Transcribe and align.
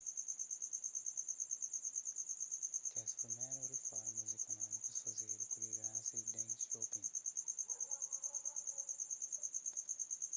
kes 2.91 3.09
primerus 3.17 3.67
riformas 3.71 4.33
ikunómikus 4.37 4.97
fazedu 5.03 5.45
ku 5.51 5.57
lideransa 5.65 6.13
di 6.19 6.27
deng 6.33 6.51
xiaoping 6.71 7.07